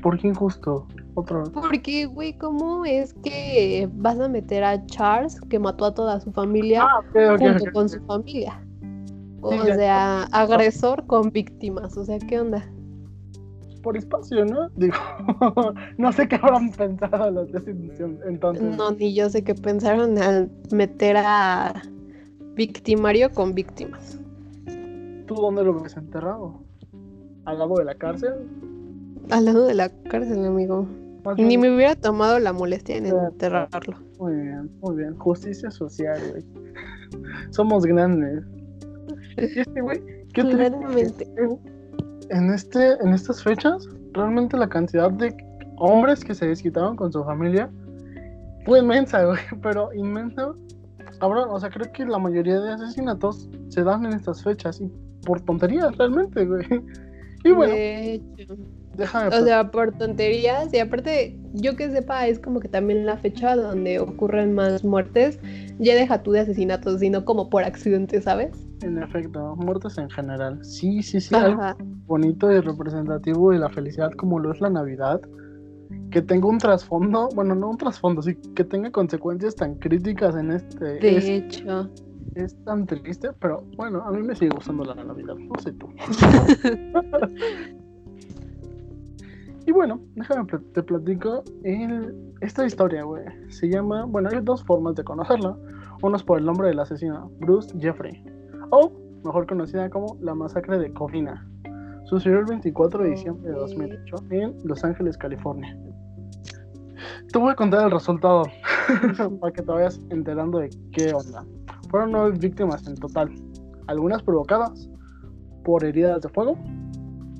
[0.02, 0.86] ¿Por qué injusto?
[1.14, 1.50] Otra vez.
[1.50, 6.32] Porque, güey, ¿cómo es que vas a meter a Charles, que mató a toda su
[6.32, 7.00] familia, Ah,
[7.38, 8.60] junto con su familia?
[9.44, 11.96] O sea, agresor con víctimas.
[11.96, 12.64] O sea, ¿qué onda?
[13.82, 14.70] Por espacio, ¿no?
[14.70, 14.94] Digo,
[15.98, 17.62] no sé qué habrán pensado los de
[18.26, 18.76] entonces.
[18.76, 21.82] No, ni yo sé qué pensaron al meter a
[22.54, 24.18] victimario con víctimas.
[25.26, 26.62] ¿Tú dónde lo ves enterrado?
[27.44, 28.32] ¿Al lado de la cárcel?
[29.30, 30.86] Al lado de la cárcel, amigo.
[31.36, 33.98] Ni me hubiera tomado la molestia en enterrarlo.
[34.18, 35.14] Muy bien, muy bien.
[35.16, 36.44] Justicia social, güey.
[37.50, 38.44] Somos grandes.
[39.36, 40.00] Y este, güey,
[40.32, 40.56] qué triste.
[40.56, 41.28] Claramente.
[42.30, 45.34] En, este, en estas fechas, realmente la cantidad de
[45.76, 47.70] hombres que se desquitaron con su familia
[48.64, 49.40] fue inmensa, güey.
[49.62, 50.52] Pero inmensa.
[51.20, 54.90] Cabrón, o sea, creo que la mayoría de asesinatos se dan en estas fechas y
[55.24, 56.66] por tonterías, realmente, güey.
[57.44, 58.56] Y bueno, De hecho.
[58.96, 59.36] déjame.
[59.36, 60.72] O sea, por tonterías.
[60.72, 65.38] Y aparte, yo que sepa, es como que también la fecha donde ocurren más muertes.
[65.78, 68.66] Ya deja tú de asesinatos, sino como por accidente, ¿sabes?
[68.82, 70.64] En efecto, muertes en general.
[70.64, 71.34] Sí, sí, sí.
[71.34, 71.62] algo
[72.06, 75.20] bonito y representativo de la felicidad como lo es la Navidad,
[76.10, 80.52] que tenga un trasfondo, bueno, no un trasfondo, sí, que tenga consecuencias tan críticas en
[80.52, 81.90] este, De es, hecho.
[82.34, 85.88] Es tan triste, pero bueno, a mí me sigue gustando la Navidad, no sé tú.
[89.66, 93.24] y bueno, déjame pl- te platico el- esta historia, güey.
[93.48, 95.56] Se llama, bueno, hay dos formas de conocerla.
[96.02, 98.22] Uno es por el nombre del asesino, Bruce Jeffrey,
[98.70, 98.92] o
[99.24, 101.46] mejor conocida como la masacre de Covina.
[102.04, 103.60] Sucedió el 24 de diciembre de Ok.
[103.68, 105.78] 2008 en Los Ángeles, California.
[107.32, 108.42] Te voy a contar el resultado
[109.40, 111.42] para que te vayas enterando de qué onda.
[111.94, 113.30] Fueron nueve víctimas en total,
[113.86, 114.90] algunas provocadas
[115.62, 116.58] por heridas de fuego,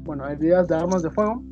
[0.05, 1.43] bueno, heridas de armas de fuego,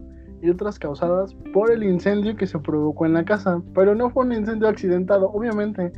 [0.41, 3.61] y otras causadas por el incendio que se provocó en la casa.
[3.75, 5.91] Pero no fue un incendio accidentado, obviamente.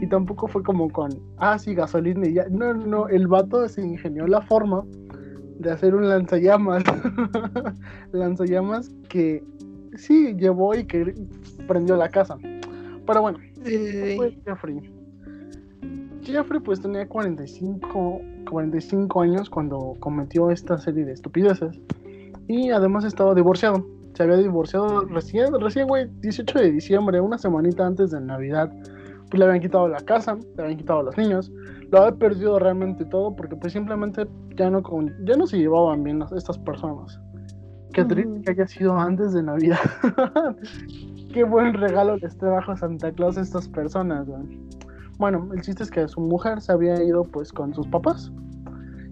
[0.00, 2.48] Y tampoco fue como con, ah, sí, gasolina y ya.
[2.50, 4.82] No, no, el vato se ingenió la forma
[5.60, 6.82] de hacer un lanzallamas.
[8.10, 9.44] lanzallamas que
[9.94, 11.14] sí llevó y que
[11.68, 12.38] prendió la casa.
[13.06, 14.14] Pero bueno, sí.
[14.16, 14.99] fue Jeffrey.
[16.22, 21.78] Jeffrey pues tenía 45, 45 años cuando cometió esta serie de estupideces.
[22.48, 23.86] Y además estaba divorciado.
[24.14, 28.70] Se había divorciado recién, recién, güey, 18 de diciembre, una semanita antes de Navidad.
[29.30, 31.52] Pues le habían quitado la casa, le habían quitado a los niños.
[31.90, 36.02] Lo había perdido realmente todo porque pues simplemente ya no, con- ya no se llevaban
[36.02, 37.20] bien las- estas personas.
[37.92, 38.42] Qué triste Ujú.
[38.42, 39.78] que haya sido antes de Navidad.
[41.32, 44.42] Qué buen regalo les trajo Santa Claus a estas personas, güey.
[45.20, 48.32] Bueno, el chiste es que su mujer se había ido pues con sus papás.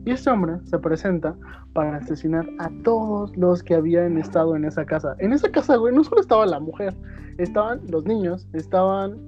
[0.06, 1.36] Y este hombre se presenta
[1.74, 5.14] para asesinar a todos los que habían estado en esa casa.
[5.18, 6.96] En esa casa, güey, no solo estaba la mujer,
[7.36, 9.18] estaban los niños, estaban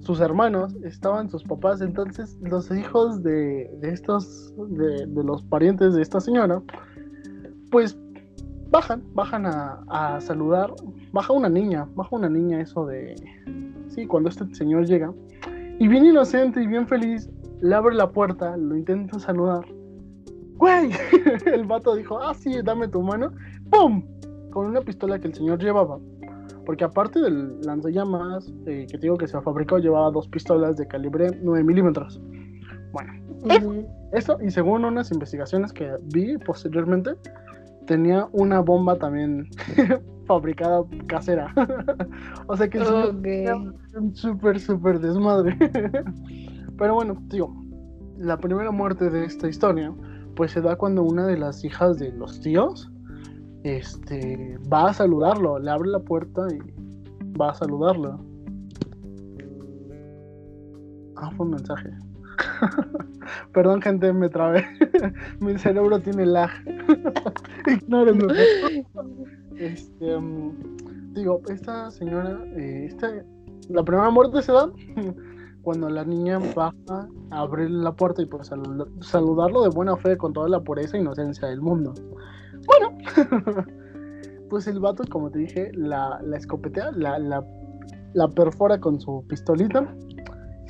[0.00, 1.82] sus hermanos, estaban sus papás.
[1.82, 6.62] Entonces, los hijos de, estos, de, de los parientes de esta señora,
[7.70, 7.98] pues
[8.70, 10.72] bajan, bajan a, a saludar.
[11.12, 13.14] Baja una niña, baja una niña, eso de.
[13.88, 15.12] Sí, cuando este señor llega.
[15.78, 17.28] Y bien inocente y bien feliz,
[17.60, 19.64] le abre la puerta, lo intenta saludar.
[20.56, 20.90] ¡Güey!
[21.46, 23.32] El vato dijo, ah, sí, dame tu mano.
[23.70, 24.04] ¡Pum!
[24.50, 25.98] Con una pistola que el señor llevaba.
[26.64, 30.86] Porque aparte del lanzallamas, eh, que te digo que se fabricó, llevaba dos pistolas de
[30.86, 32.20] calibre 9 milímetros.
[32.92, 33.12] Bueno,
[34.12, 37.16] eso, y según unas investigaciones que vi posteriormente,
[37.86, 39.48] tenía una bomba también
[40.26, 41.52] fabricada casera.
[42.46, 43.74] o sea que el señor tenía Ok.
[43.96, 45.56] un súper, súper desmadre.
[46.78, 47.54] Pero bueno, digo,
[48.18, 49.92] la primera muerte de esta historia,
[50.34, 52.90] pues se da cuando una de las hijas de los tíos,
[53.62, 56.58] este, va a saludarlo, le abre la puerta y
[57.38, 58.18] va a saludarlo.
[61.16, 61.90] Ah, fue un mensaje.
[63.52, 64.64] Perdón, gente, me trabé.
[65.40, 66.50] Mi cerebro tiene lag.
[67.66, 68.26] Ignórenme.
[69.56, 73.10] Este, mm, digo, esta señora, eh, esta,
[73.68, 74.70] la primera muerte se da
[75.62, 80.16] cuando la niña baja a abrir la puerta y pues salud- saludarlo de buena fe
[80.16, 81.94] con toda la pureza e inocencia del mundo.
[82.66, 82.98] Bueno,
[84.50, 89.86] pues el vato, como te dije, la, la escopetea, la perfora con su pistolita,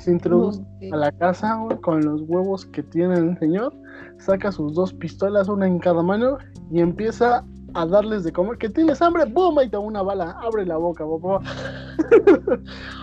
[0.05, 3.73] se introduce a la casa güey, con los huevos que tiene el señor,
[4.19, 6.37] saca sus dos pistolas, una en cada mano,
[6.71, 8.57] y empieza a darles de comer.
[8.57, 9.25] ¿Que tienes hambre?
[9.25, 9.57] ¡Bum!
[9.59, 10.31] Ahí te va una bala.
[10.41, 11.41] Abre la boca, papá.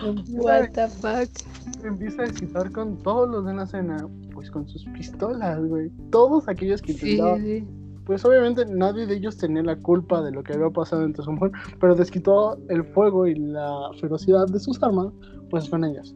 [0.05, 1.85] empieza, What the fuck.
[1.85, 5.91] empieza a excitar con todos los de la cena, pues con sus pistolas, güey.
[6.09, 7.41] Todos aquellos que Sí, intentaban.
[7.41, 7.67] sí.
[8.05, 11.31] Pues obviamente nadie de ellos tenía la culpa de lo que había pasado entre su
[11.31, 15.07] mujer, pero desquitó el fuego y la ferocidad de sus armas,
[15.49, 16.13] pues con ellas.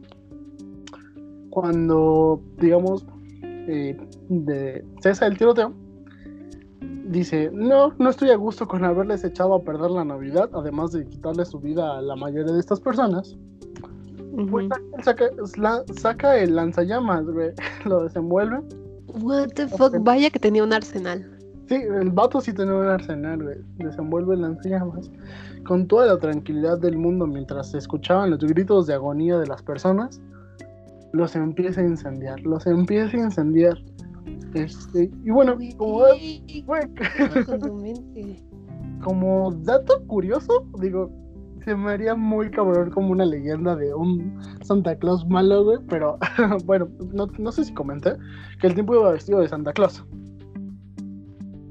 [1.60, 3.06] Cuando, digamos,
[3.42, 3.96] eh,
[4.28, 5.72] de cesa el tiroteo,
[7.06, 11.06] dice, no, no estoy a gusto con haberles echado a perder la Navidad, además de
[11.06, 13.36] quitarle su vida a la mayoría de estas personas.
[14.50, 15.02] Pues Ujú.
[15.02, 15.24] saca,
[15.56, 17.50] la- saca el lanzallamas, güey,
[17.86, 18.60] lo desenvuelve.
[19.22, 19.94] What the fuck.
[20.00, 21.34] Vaya que tenía un arsenal.
[21.68, 23.56] Sí, el vato sí tenía un arsenal, güey.
[23.78, 25.10] Desenvuelve el lanzallamas
[25.66, 29.62] con toda la tranquilidad del mundo mientras se escuchaban los gritos de agonía de las
[29.62, 30.20] personas.
[31.12, 33.78] Los empieza a incendiar, los empieza a incendiar.
[34.54, 35.56] Este, y bueno,
[39.04, 41.10] como, dato curioso, digo,
[41.64, 45.78] se me haría muy cabrón como una leyenda de un Santa Claus malo, güey.
[45.88, 46.18] Pero
[46.64, 48.14] bueno, no, no sé si comenté
[48.60, 50.04] que el tiempo iba vestido de Santa Claus.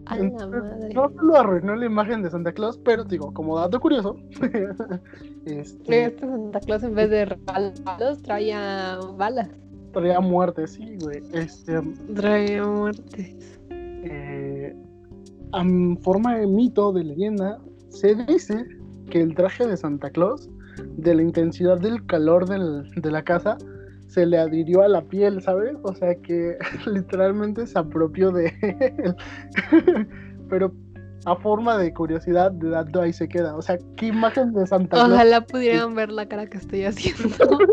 [0.10, 0.94] A la madre.
[0.94, 4.18] No lo arruinó la imagen de Santa Claus, pero digo, como dato curioso,
[5.46, 9.50] este, Este Santa Claus en vez de regalos traía balas.
[9.94, 11.22] traía muerte, sí, güey.
[11.34, 11.82] Este,
[12.16, 13.60] Traía muertes.
[13.70, 14.76] eh,
[15.54, 17.58] en forma de mito, de leyenda,
[17.90, 18.66] se dice
[19.10, 20.50] que el traje de Santa Claus,
[20.98, 23.58] de la intensidad del calor del- de la casa,
[24.08, 25.76] se le adhirió a la piel, ¿sabes?
[25.84, 29.16] O sea que literalmente se apropió de él.
[30.50, 30.74] Pero
[31.26, 33.56] a forma de curiosidad, de dato ahí se queda.
[33.56, 35.12] O sea, ¿qué imagen de Santa Claus?
[35.12, 37.36] Ojalá pudieran ver la cara que estoy haciendo.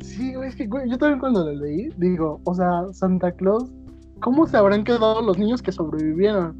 [0.00, 3.72] Sí, es que yo también cuando lo leí, digo, o sea, Santa Claus,
[4.20, 6.56] ¿cómo se habrán quedado los niños que sobrevivieron?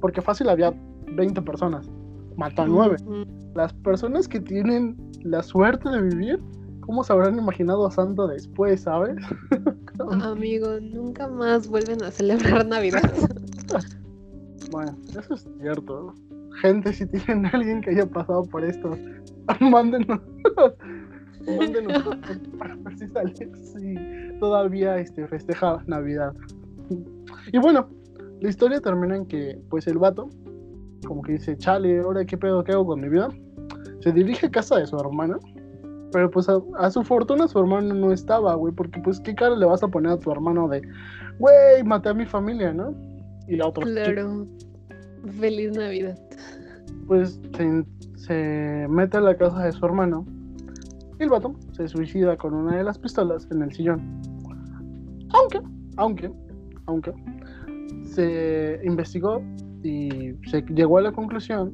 [0.00, 0.74] Porque fácil había
[1.16, 1.90] 20 personas,
[2.36, 2.96] mató a 9.
[3.04, 3.24] Ujú.
[3.54, 6.40] Las personas que tienen la suerte de vivir,
[6.82, 9.16] ¿cómo se habrán imaginado a Santa después, sabes?
[10.22, 13.02] Amigo, nunca más vuelven a celebrar Navidad.
[14.70, 16.14] Bueno, eso es cierto.
[16.62, 18.96] Gente, si tienen a alguien que haya pasado por esto,
[19.60, 20.18] mándenos.
[21.58, 22.16] mándenos
[22.58, 23.34] para ver si sale.
[23.34, 26.34] Si todavía este, festeja Navidad.
[27.52, 27.86] Y bueno,
[28.40, 30.30] la historia termina en que, pues, el vato,
[31.06, 33.28] como que dice, chale, ahora qué pedo que hago con mi vida.
[34.00, 35.38] Se dirige a casa de su hermano.
[36.12, 39.56] Pero pues a, a su fortuna su hermano no estaba, güey, porque pues qué cara
[39.56, 40.82] le vas a poner a tu hermano de,
[41.38, 42.94] güey, maté a mi familia, ¿no?
[43.48, 44.46] Y la otra, Claro.
[45.40, 46.18] Feliz Navidad.
[47.06, 47.84] pues se,
[48.16, 50.26] se mete a la casa de su hermano
[51.18, 54.20] y el vato se suicida con una de las pistolas en el sillón.
[55.30, 55.60] Aunque,
[55.96, 56.30] aunque,
[56.86, 57.12] aunque,
[58.04, 59.40] se investigó
[59.82, 61.70] y se llegó a la conclusión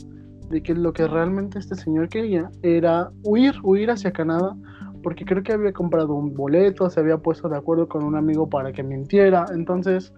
[0.49, 4.57] de que lo que realmente este señor quería era huir, huir hacia Canadá,
[5.03, 8.49] porque creo que había comprado un boleto, se había puesto de acuerdo con un amigo
[8.49, 10.13] para que mintiera, entonces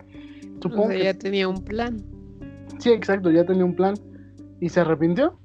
[0.58, 2.02] O supongo sea, que ya tenía un plan.
[2.78, 3.94] Sí, exacto, ya tenía un plan
[4.60, 5.38] y se arrepintió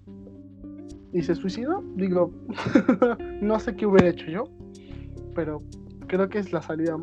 [1.14, 1.84] y se suicidó.
[1.96, 2.32] Digo,
[3.42, 4.44] no sé qué hubiera hecho yo,
[5.34, 5.62] pero
[6.08, 6.96] creo que es la salida,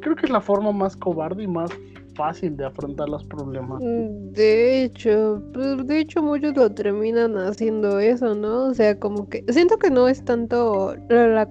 [0.00, 1.70] creo que es la forma más cobarde y más
[2.14, 3.82] fácil de afrontar los problemas.
[3.82, 8.66] Mm, De hecho, pues de hecho muchos lo terminan haciendo eso, ¿no?
[8.66, 11.48] O sea, como que siento que no es tanto la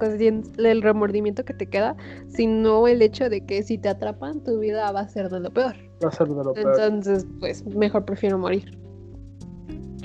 [0.57, 1.95] el remordimiento que te queda,
[2.27, 5.51] sino el hecho de que si te atrapan, tu vida va a ser de lo
[5.51, 5.75] peor.
[6.03, 6.73] Va a ser de lo peor.
[6.79, 8.77] Entonces, pues mejor prefiero morir.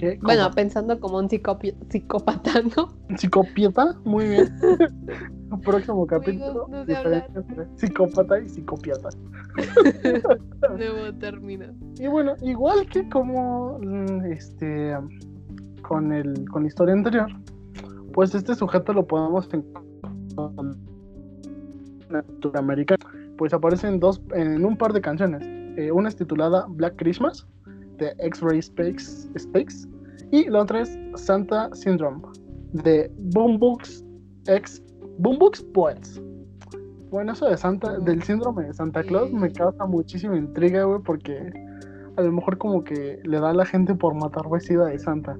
[0.04, 0.18] ¿Qué?
[0.20, 2.92] Bueno, pensando como un psicópata, ¿no?
[3.16, 4.54] psicópata, muy bien.
[5.64, 6.96] Próximo capítulo, no sé
[7.76, 9.08] psicópata y psicópata.
[10.76, 11.66] Nuevo término.
[11.98, 14.94] Y bueno, igual que como mm, este
[15.82, 17.28] con el con la historia anterior,
[18.12, 19.84] pues este sujeto lo podemos encontrar
[22.52, 22.96] en.
[23.38, 25.42] Pues aparece en dos, en un par de canciones.
[25.78, 27.46] Eh, una es titulada Black Christmas
[27.98, 29.88] de X-Ray Space, Space
[30.30, 32.22] y la otra es Santa Syndrome
[32.72, 34.04] de Boombox
[34.46, 34.82] X
[35.18, 36.20] Boombox Poets.
[37.10, 41.52] Bueno, eso de Santa, del síndrome de Santa Claus me causa muchísima intriga, güey, porque
[42.16, 45.36] a lo mejor como que le da a la gente por matar vestida de Santa.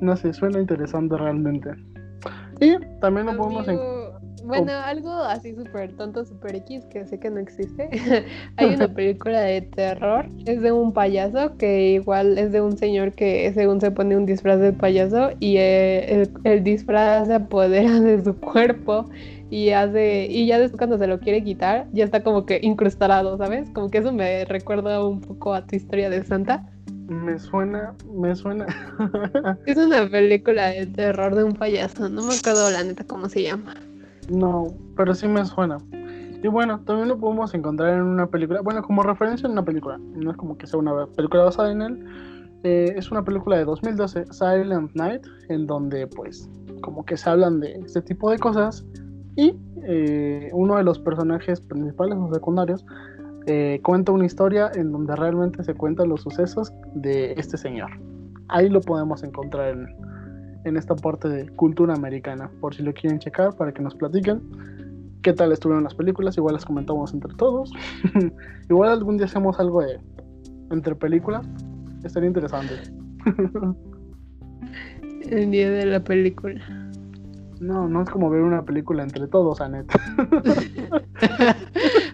[0.00, 1.70] no sé, suena interesante realmente.
[2.60, 3.68] Y también lo podemos...
[3.68, 3.78] En...
[4.44, 7.88] Bueno, algo así súper tonto, súper X, que sé que no existe.
[8.56, 13.12] Hay una película de terror, es de un payaso, que igual es de un señor
[13.12, 18.00] que según se pone un disfraz de payaso y eh, el, el, disfraz se apodera
[18.00, 19.08] de su cuerpo
[19.50, 23.36] y hace y ya después cuando se lo quiere quitar ya está como que incrustado,
[23.38, 23.68] ¿sabes?
[23.70, 26.68] Como que eso me recuerda un poco a tu historia de Santa.
[27.08, 28.66] Me suena, me suena.
[29.66, 33.42] es una película de terror de un payaso, no me acuerdo la neta cómo se
[33.42, 33.74] llama.
[34.28, 34.66] No,
[34.96, 35.78] pero sí me suena.
[36.42, 39.98] Y bueno, también lo podemos encontrar en una película, bueno, como referencia en una película,
[39.98, 42.04] no es como que sea una película basada en él,
[42.62, 46.48] eh, es una película de 2012, Silent Night, en donde pues
[46.82, 48.84] como que se hablan de este tipo de cosas
[49.36, 49.54] y
[49.84, 52.84] eh, uno de los personajes principales o secundarios
[53.46, 57.90] eh, cuenta una historia en donde realmente se cuentan los sucesos de este señor.
[58.48, 59.86] Ahí lo podemos encontrar en,
[60.66, 64.42] en esta parte de cultura americana, por si lo quieren checar para que nos platiquen
[65.22, 67.72] qué tal estuvieron las películas, igual las comentamos entre todos.
[68.68, 70.00] igual algún día hacemos algo de
[70.70, 71.46] entre películas,
[72.02, 72.74] estaría interesante.
[75.22, 76.60] El día de la película.
[77.58, 79.86] No, no es como ver una película entre todos, Anet.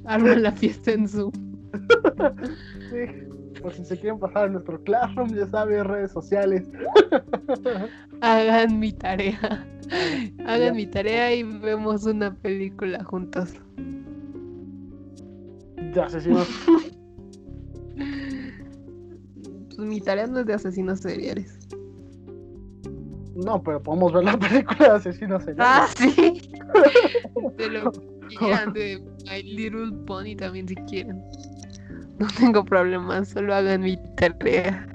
[0.04, 1.32] Arma la fiesta en Zoom.
[2.90, 3.31] sí
[3.62, 6.68] por si se quieren pasar a nuestro Classroom, ya saben, redes sociales.
[8.20, 9.66] Hagan mi tarea.
[10.46, 13.54] Hagan mi tarea y vemos una película juntos.
[15.76, 16.48] De asesinos.
[19.76, 21.58] pues mi tarea no es de asesinos seriales.
[23.34, 25.66] No, pero podemos ver la película de asesinos seriales.
[25.66, 26.42] Ah, sí.
[27.56, 27.92] de lo
[28.38, 31.22] quieran, de My Little Pony también si quieren.
[32.22, 34.86] No tengo problemas, solo hagan mi tarea.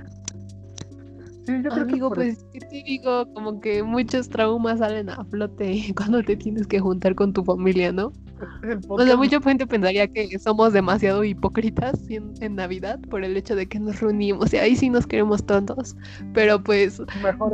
[1.46, 3.26] Sí, yo creo Amigo, pues, ¿qué te digo?
[3.34, 7.92] Como que muchos traumas salen a flote cuando te tienes que juntar con tu familia,
[7.92, 8.14] ¿no?
[8.88, 13.68] O sea, mucha gente pensaría que somos demasiado hipócritas en, Navidad por el hecho de
[13.68, 15.98] que nos reunimos y ahí sí nos queremos tontos,
[16.34, 17.02] pero pues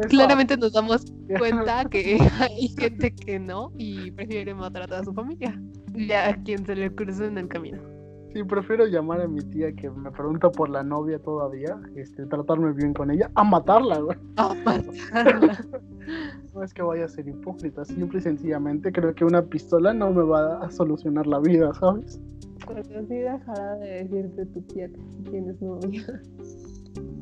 [0.09, 1.05] claramente nos damos
[1.39, 5.59] cuenta que hay gente que no y prefiere maltratar a su familia
[5.95, 7.93] ya a quien se le cruce en el camino.
[8.34, 12.72] Sí, prefiero llamar a mi tía que me pregunta por la novia todavía, este, tratarme
[12.74, 14.18] bien con ella, a matarla, güey.
[14.38, 15.64] A matarla.
[16.56, 20.12] no es que vaya a ser hipócrita, simple y sencillamente creo que una pistola no
[20.12, 22.20] me va a solucionar la vida, ¿sabes?
[22.66, 26.04] Porque sí dejará de decirte tu tía que tienes novia.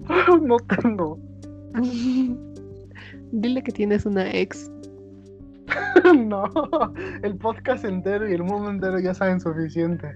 [0.42, 1.20] no tengo.
[3.34, 4.72] Dile que tienes una ex.
[6.16, 6.46] no,
[7.22, 10.16] el podcast entero y el mundo entero ya saben suficiente.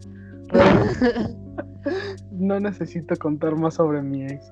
[2.32, 4.52] No necesito contar más sobre mi ex.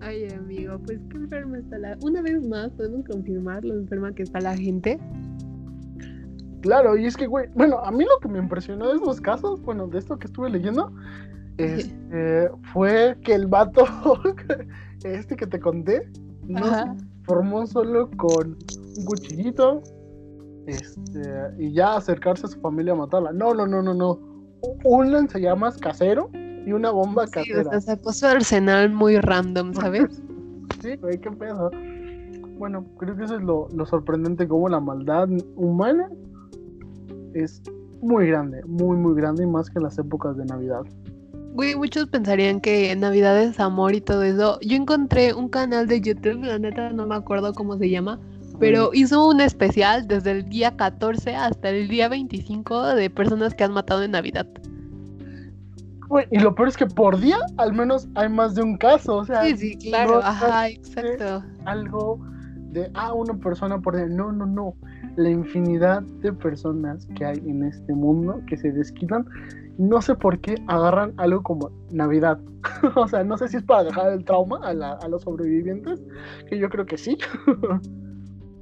[0.00, 1.98] Ay, amigo, pues qué enferma está la.
[2.02, 5.00] Una vez más, podemos confirmar lo enferma que está la gente.
[6.60, 9.60] Claro, y es que, güey, bueno, a mí lo que me impresionó de estos casos,
[9.62, 10.92] bueno, de esto que estuve leyendo,
[11.58, 13.84] este, fue que el vato,
[15.04, 16.08] este que te conté,
[16.46, 16.84] no se
[17.24, 18.56] formó solo con
[18.98, 19.82] un cuchillito,
[20.66, 23.32] este, y ya acercarse a su familia a matarla.
[23.32, 24.18] No, no, no, no, no.
[24.84, 26.30] Un lanzallamas casero
[26.66, 27.70] y una bomba casera.
[27.76, 30.22] O se puso arsenal muy random, ¿sabes?
[30.82, 31.70] sí, güey, qué pedo.
[32.58, 36.08] Bueno, creo que eso es lo, lo sorprendente, como la maldad humana
[37.34, 37.62] es
[38.00, 40.82] muy grande, muy, muy grande, y más que en las épocas de Navidad.
[41.54, 44.58] Güey, muchos pensarían que Navidad es amor y todo eso.
[44.60, 48.20] Yo encontré un canal de YouTube, la neta no me acuerdo cómo se llama,
[48.58, 53.64] pero hizo un especial desde el día 14 hasta el día 25 de personas que
[53.64, 54.46] han matado en Navidad.
[56.30, 59.24] y lo peor es que por día al menos hay más de un caso, o
[59.24, 59.44] sea.
[59.44, 61.44] Sí, sí, claro, ajá, exacto.
[61.64, 62.18] Algo
[62.70, 64.06] de, ah, una persona por día.
[64.06, 64.74] No, no, no.
[65.16, 69.26] La infinidad de personas que hay en este mundo que se desquitan,
[69.78, 72.38] no sé por qué agarran algo como Navidad.
[72.96, 76.02] o sea, no sé si es para dejar el trauma a, a los sobrevivientes,
[76.48, 77.16] que yo creo que sí.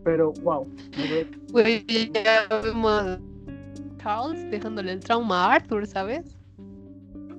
[0.04, 0.66] Pero, wow.
[1.50, 3.18] Güey, ya vemos
[3.98, 6.36] Charles dejándole el trauma a Arthur, ¿sabes?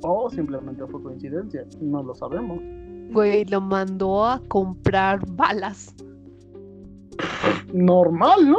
[0.01, 2.59] O simplemente fue coincidencia, no lo sabemos.
[3.11, 5.95] Güey, lo mandó a comprar balas.
[7.71, 8.57] Normal, ¿no?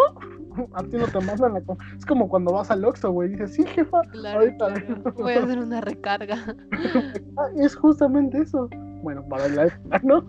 [0.72, 1.62] A ti no te mandan la...
[1.98, 4.00] Es como cuando vas al Oxxo, güey, dices, sí, jefa,
[4.32, 4.74] ahorita...
[5.16, 6.38] Voy a hacer una recarga.
[7.36, 8.68] ah, es justamente eso.
[9.02, 9.64] Bueno, para la
[10.02, 10.24] ¿no?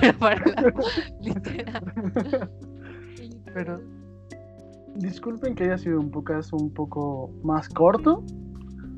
[0.00, 0.74] Pero para la...
[1.20, 2.50] literal.
[3.56, 3.80] Pero
[4.96, 8.22] disculpen que haya sido un podcast un poco más corto.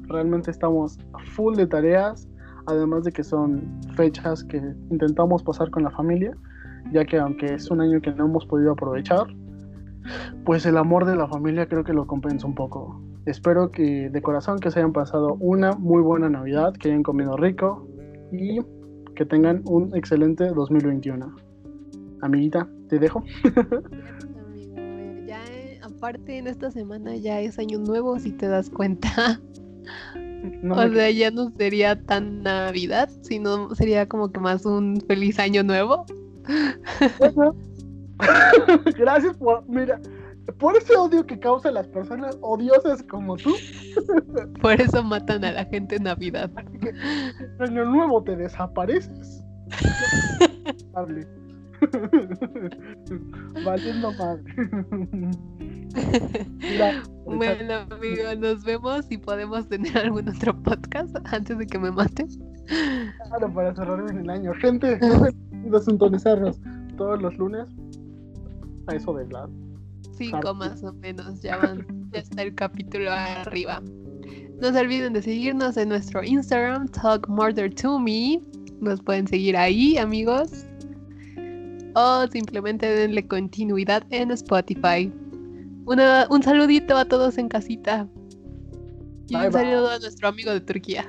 [0.08, 0.98] Realmente estamos
[1.36, 2.28] full de tareas.
[2.66, 6.36] además de que son fechas que intentamos pasar con la familia,
[6.92, 9.28] ya que aunque es un año que no hemos podido aprovechar,
[10.44, 13.00] pues el amor de la familia creo que lo compensa un poco.
[13.26, 17.36] Espero que de corazón que se hayan pasado una muy buena Navidad, que hayan comido
[17.36, 17.86] rico
[18.32, 18.58] y
[19.14, 21.32] que tengan un excelente 2021.
[22.22, 23.22] Amiguita, te dejo.
[25.98, 29.40] Aparte en esta semana ya es año nuevo si te das cuenta.
[30.62, 35.36] No o sea, ya no sería tan Navidad, sino sería como que más un feliz
[35.40, 36.06] año nuevo.
[38.96, 40.00] Gracias por, mira,
[40.58, 43.56] por ese odio que causa las personas odiosas como tú,
[44.62, 46.50] Por eso matan a la gente en Navidad.
[47.58, 49.44] año nuevo te desapareces.
[53.64, 54.42] Valiendo madre.
[56.58, 61.90] Mira, Bueno, amigo, nos vemos y podemos tener algún otro podcast antes de que me
[61.90, 62.28] maten.
[63.28, 64.52] claro, para cerrar bien el año.
[64.54, 64.98] Gente,
[65.52, 66.60] no sintonizarnos
[66.96, 67.68] todos los lunes
[68.86, 69.48] a eso de las
[70.16, 73.80] Cinco más o menos, ya van, ya está el capítulo arriba.
[74.60, 78.40] No se olviden de seguirnos en nuestro Instagram, Talk Murder to Me.
[78.80, 80.66] Nos pueden seguir ahí, amigos.
[81.94, 85.12] O simplemente denle continuidad en Spotify.
[85.86, 88.06] Una- un saludito a todos en casita.
[89.28, 91.04] Y Bye, un saludo a nuestro amigo de Turquía.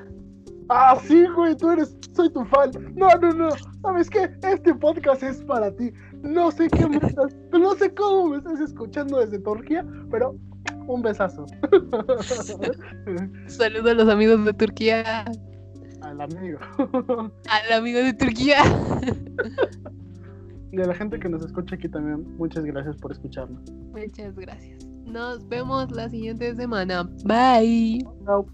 [0.69, 2.71] Ah, sí, güey, tú eres, soy tu fan.
[2.95, 3.49] No, no, no.
[3.81, 4.29] ¿Sabes qué?
[4.43, 5.91] Este podcast es para ti.
[6.21, 10.35] No sé qué me estás, no sé cómo me estás escuchando desde Turquía, pero
[10.87, 11.45] un besazo.
[13.47, 15.25] Saludo a los amigos de Turquía.
[16.01, 16.59] Al amigo.
[17.49, 18.61] Al amigo de Turquía.
[20.71, 23.61] Y a la gente que nos escucha aquí también, muchas gracias por escucharnos.
[23.91, 24.85] Muchas gracias.
[25.05, 27.09] Nos vemos la siguiente semana.
[27.25, 28.05] Bye.
[28.25, 28.45] Chao.